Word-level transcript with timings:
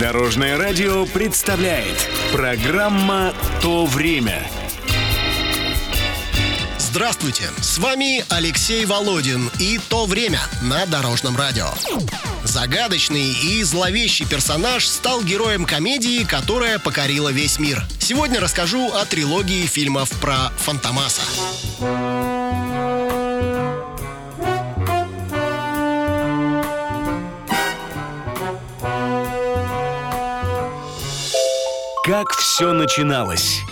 Дорожное 0.00 0.56
радио 0.56 1.06
представляет 1.06 1.96
программа 2.32 3.34
«То 3.60 3.84
время». 3.84 4.48
Здравствуйте, 6.78 7.44
с 7.60 7.78
вами 7.78 8.24
Алексей 8.28 8.84
Володин 8.84 9.50
и 9.58 9.78
«То 9.88 10.06
время» 10.06 10.40
на 10.62 10.86
Дорожном 10.86 11.36
радио. 11.36 11.68
Загадочный 12.44 13.32
и 13.32 13.62
зловещий 13.62 14.26
персонаж 14.26 14.86
стал 14.86 15.22
героем 15.22 15.64
комедии, 15.64 16.24
которая 16.24 16.78
покорила 16.78 17.30
весь 17.30 17.58
мир. 17.58 17.84
Сегодня 17.98 18.40
расскажу 18.40 18.92
о 18.92 19.04
трилогии 19.04 19.66
фильмов 19.66 20.10
про 20.20 20.50
Фантомаса. 20.58 21.22
Как 32.12 32.32
все 32.32 32.74
начиналось? 32.74 33.62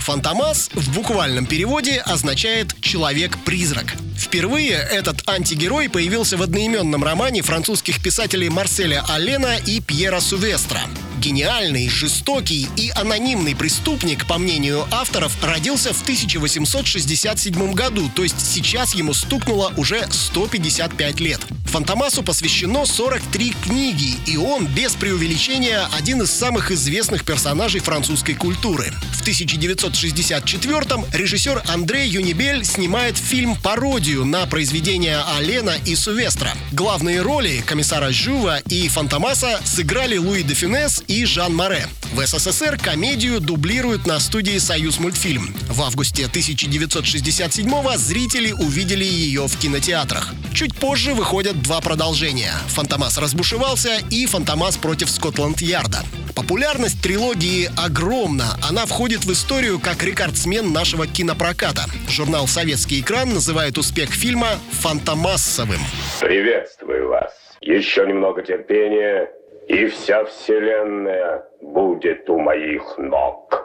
Фантомас 0.00 0.68
в 0.74 0.92
буквальном 0.96 1.46
переводе 1.46 2.00
означает 2.00 2.74
«человек-призрак». 2.80 3.94
Впервые 4.16 4.70
этот 4.72 5.28
антигерой 5.28 5.88
появился 5.88 6.36
в 6.36 6.42
одноименном 6.42 7.04
романе 7.04 7.42
французских 7.42 8.02
писателей 8.02 8.48
Марселя 8.48 9.04
Алена 9.08 9.58
и 9.58 9.78
Пьера 9.78 10.18
Сувестра. 10.18 10.80
Гениальный, 11.18 11.88
жестокий 11.88 12.68
и 12.76 12.90
анонимный 12.90 13.56
преступник, 13.56 14.26
по 14.26 14.38
мнению 14.38 14.86
авторов, 14.92 15.36
родился 15.42 15.92
в 15.92 16.02
1867 16.02 17.72
году, 17.72 18.08
то 18.14 18.22
есть 18.22 18.40
сейчас 18.40 18.94
ему 18.94 19.14
стукнуло 19.14 19.72
уже 19.76 20.06
155 20.10 21.20
лет. 21.20 21.40
Фантомасу 21.66 22.22
посвящено 22.22 22.86
43 22.86 23.54
книги, 23.64 24.16
и 24.26 24.36
он, 24.36 24.66
без 24.66 24.94
преувеличения, 24.94 25.86
один 25.92 26.22
из 26.22 26.30
самых 26.30 26.70
известных 26.70 27.24
персонажей 27.24 27.80
французской 27.80 28.34
культуры. 28.34 28.92
В 29.12 29.26
1964-м 29.26 31.04
режиссер 31.12 31.62
Андрей 31.66 32.08
Юнибель 32.08 32.64
снимает 32.64 33.18
фильм-пародию 33.18 34.24
на 34.24 34.46
произведения 34.46 35.22
Алена 35.36 35.74
и 35.84 35.94
Сувестра. 35.94 36.54
Главные 36.72 37.20
роли 37.20 37.62
комиссара 37.66 38.12
Жува 38.12 38.58
и 38.68 38.88
Фантомаса 38.88 39.60
сыграли 39.64 40.16
Луи 40.16 40.42
де 40.42 40.54
Финес 40.54 41.02
и 41.08 41.24
Жан 41.24 41.56
Море. 41.56 41.86
В 42.12 42.24
СССР 42.24 42.78
комедию 42.78 43.40
дублируют 43.40 44.06
на 44.06 44.20
студии 44.20 44.58
«Союз 44.58 45.00
мультфильм». 45.00 45.54
В 45.68 45.82
августе 45.82 46.24
1967-го 46.24 47.96
зрители 47.96 48.52
увидели 48.52 49.04
ее 49.04 49.46
в 49.46 49.58
кинотеатрах. 49.58 50.32
Чуть 50.54 50.76
позже 50.76 51.14
выходят 51.14 51.60
два 51.62 51.80
продолжения. 51.80 52.52
«Фантомас 52.68 53.18
разбушевался» 53.18 53.98
и 54.10 54.26
«Фантомас 54.26 54.76
против 54.76 55.10
Скотланд-Ярда». 55.10 56.02
Популярность 56.34 57.02
трилогии 57.02 57.70
огромна. 57.76 58.58
Она 58.68 58.86
входит 58.86 59.24
в 59.24 59.32
историю 59.32 59.80
как 59.80 60.02
рекордсмен 60.04 60.72
нашего 60.72 61.06
кинопроката. 61.06 61.86
Журнал 62.08 62.46
«Советский 62.46 63.00
экран» 63.00 63.34
называет 63.34 63.76
успех 63.76 64.10
фильма 64.10 64.58
«фантомассовым». 64.70 65.80
Приветствую 66.20 67.08
вас. 67.08 67.32
Еще 67.60 68.06
немного 68.06 68.42
терпения, 68.42 69.28
и 69.68 69.86
вся 69.86 70.24
вселенная 70.24 71.44
будет 71.60 72.28
у 72.30 72.38
моих 72.38 72.98
ног. 72.98 73.64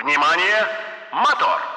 Внимание! 0.00 0.62
Мотор! 1.12 1.75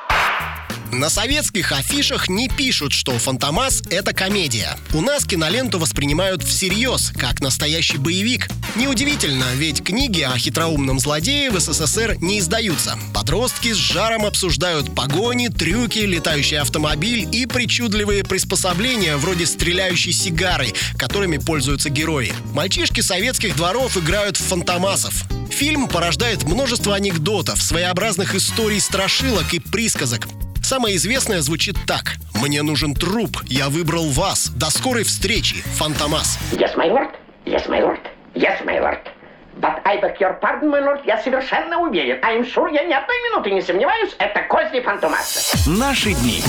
На 0.92 1.10
советских 1.10 1.72
афишах 1.72 2.30
не 2.30 2.50
пишут, 2.50 2.94
что 2.94 3.18
«Фантомас»— 3.20 3.84
это 3.92 4.12
комедия. 4.12 4.76
У 4.92 5.02
нас 5.02 5.24
киноленту 5.24 5.78
воспринимают 5.78 6.42
всерьез, 6.42 7.12
как 7.16 7.42
настоящий 7.42 7.98
боевик. 7.98 8.50
Неудивительно, 8.76 9.46
ведь 9.54 9.84
книги 9.84 10.22
о 10.22 10.36
хитроумном 10.36 11.00
злодее 11.00 11.52
в 11.52 11.60
СССР 11.60 12.18
не 12.22 12.40
издаются. 12.40 12.98
Подростки 13.14 13.72
с 13.72 13.78
жаром 13.78 14.26
обсуждают 14.26 14.96
погони, 14.96 15.50
трюки, 15.50 16.00
летающий 16.00 16.58
автомобиль 16.58 17.28
и 17.32 17.46
причудливые 17.46 18.24
приспособления 18.24 19.16
вроде 19.18 19.46
стреляющей 19.46 20.12
сигары, 20.12 20.74
которыми 20.98 21.38
пользуются 21.38 21.92
герои. 21.92 22.34
Мальчишки 22.54 23.02
советских 23.02 23.56
дворов 23.56 23.96
играют 23.96 24.38
в 24.38 24.44
фантомасов. 24.44 25.14
Фильм 25.52 25.88
порождает 25.88 26.44
множество 26.44 26.96
анекдотов, 26.96 27.62
своеобразных 27.62 28.34
историй 28.34 28.80
страшилок 28.80 29.54
и 29.54 29.60
присказок. 29.60 30.28
Самое 30.70 30.98
известное 30.98 31.42
звучит 31.42 31.78
так. 31.88 32.18
«Мне 32.36 32.62
нужен 32.62 32.94
труп, 32.94 33.38
я 33.48 33.70
выбрал 33.70 34.08
вас. 34.10 34.50
До 34.50 34.70
скорой 34.70 35.04
встречи, 35.04 35.64
Фантомас». 35.80 36.38
Yes, 36.52 36.76
my 36.76 36.92
lord. 36.92 37.10
Yes, 37.44 37.68
my 37.68 37.82
lord. 37.82 37.98
Yes, 38.36 38.64
my 38.64 38.80
lord. 38.80 39.00
But 39.60 39.82
I 39.84 40.00
beg 40.00 40.20
your 40.20 40.40
pardon, 40.40 40.70
my 40.70 40.80
lord, 40.80 41.02
я 41.08 41.18
совершенно 41.24 41.80
уверен. 41.80 42.20
I'm 42.24 42.46
sure, 42.46 42.72
я 42.72 42.84
ни 42.84 42.94
одной 42.94 43.18
минуты 43.32 43.50
не 43.50 43.64
сомневаюсь, 43.64 44.16
это 44.20 44.44
козни 44.44 44.80
Фантомаса. 44.82 45.58
Наши 45.68 46.14
дни. 46.14 46.44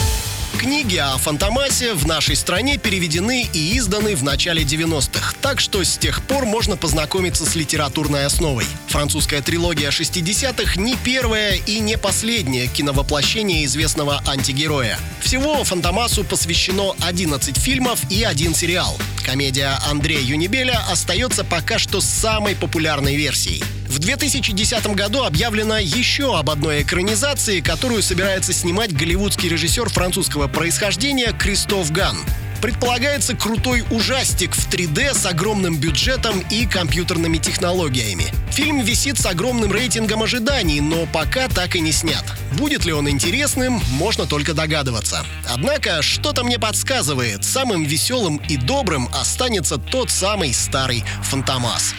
Книги 0.59 0.97
о 0.97 1.17
Фантомасе 1.17 1.95
в 1.95 2.07
нашей 2.07 2.37
стране 2.37 2.77
переведены 2.77 3.49
и 3.53 3.79
изданы 3.79 4.15
в 4.15 4.23
начале 4.23 4.63
90-х, 4.63 5.35
так 5.41 5.61
что 5.61 5.83
с 5.83 5.97
тех 5.97 6.23
пор 6.23 6.45
можно 6.45 6.77
познакомиться 6.77 7.47
с 7.47 7.55
литературной 7.55 8.27
основой. 8.27 8.67
Французская 8.89 9.41
трилогия 9.41 9.91
60-х 9.91 10.81
не 10.81 10.97
первое 10.97 11.55
и 11.55 11.79
не 11.79 11.97
последнее 11.97 12.67
киновоплощение 12.67 13.65
известного 13.65 14.23
антигероя. 14.27 14.99
Всего 15.21 15.65
Фантомасу 15.65 16.25
посвящено 16.25 16.95
11 17.01 17.57
фильмов 17.57 18.01
и 18.11 18.23
один 18.25 18.55
сериал. 18.55 18.99
Комедия 19.25 19.79
Андрея 19.89 20.21
Юнибеля 20.21 20.83
остается 20.91 21.45
пока 21.45 21.79
что 21.79 22.01
самой 22.01 22.55
популярной 22.55 23.17
версией. 23.17 23.63
В 23.91 23.99
2010 23.99 24.95
году 24.95 25.25
объявлено 25.25 25.77
еще 25.77 26.39
об 26.39 26.49
одной 26.49 26.83
экранизации, 26.83 27.59
которую 27.59 28.05
собирается 28.05 28.53
снимать 28.53 28.93
голливудский 28.93 29.49
режиссер 29.49 29.89
французского 29.89 30.47
происхождения 30.47 31.33
Кристоф 31.33 31.91
Ган. 31.91 32.17
Предполагается 32.63 33.35
крутой 33.35 33.83
ужастик 33.91 34.55
в 34.55 34.73
3D 34.73 35.13
с 35.13 35.27
огромным 35.27 35.77
бюджетом 35.77 36.39
и 36.51 36.67
компьютерными 36.67 37.39
технологиями. 37.39 38.27
Фильм 38.53 38.81
висит 38.81 39.19
с 39.19 39.27
огромным 39.27 39.73
рейтингом 39.73 40.23
ожиданий, 40.23 40.81
но 40.81 41.07
пока 41.07 41.49
так 41.49 41.75
и 41.75 41.81
не 41.81 41.91
снят. 41.91 42.25
Будет 42.53 42.85
ли 42.85 42.93
он 42.93 43.11
интересным, 43.11 43.81
можно 43.95 44.25
только 44.25 44.55
догадываться. 44.55 45.27
Однако, 45.53 46.01
что-то 46.01 46.45
мне 46.45 46.61
подсказывает, 46.61 47.45
самым 47.45 47.83
веселым 47.83 48.37
и 48.49 48.57
добрым 48.57 49.09
останется 49.13 49.79
тот 49.79 50.11
самый 50.11 50.55
старый 50.55 51.03
Фантомас. 51.25 51.93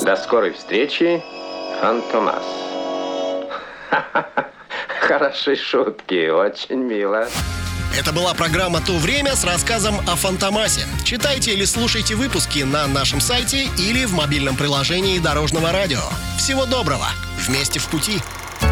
До 0.00 0.16
скорой 0.16 0.52
встречи, 0.52 1.22
Фантомас. 1.80 2.42
Хорошие 5.00 5.56
шутки, 5.56 6.28
очень 6.28 6.76
мило. 6.76 7.28
Это 7.98 8.12
была 8.12 8.32
программа 8.32 8.80
«То 8.80 8.94
время» 8.94 9.36
с 9.36 9.44
рассказом 9.44 9.96
о 10.08 10.16
Фантомасе. 10.16 10.86
Читайте 11.04 11.52
или 11.52 11.66
слушайте 11.66 12.14
выпуски 12.14 12.60
на 12.60 12.86
нашем 12.86 13.20
сайте 13.20 13.68
или 13.78 14.06
в 14.06 14.14
мобильном 14.14 14.56
приложении 14.56 15.18
Дорожного 15.18 15.72
радио. 15.72 16.00
Всего 16.38 16.64
доброго! 16.64 17.06
Вместе 17.46 17.78
в 17.78 17.86
пути! 17.88 18.18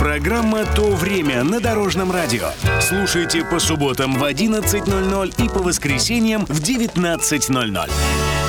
Программа 0.00 0.64
«То 0.64 0.90
время» 0.92 1.44
на 1.44 1.60
Дорожном 1.60 2.10
радио. 2.10 2.48
Слушайте 2.80 3.44
по 3.44 3.58
субботам 3.58 4.18
в 4.18 4.24
11.00 4.24 5.44
и 5.44 5.48
по 5.48 5.58
воскресеньям 5.58 6.46
в 6.46 6.62
19.00. 6.62 8.39